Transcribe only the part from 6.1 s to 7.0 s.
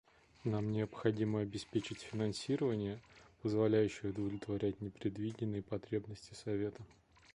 Совета.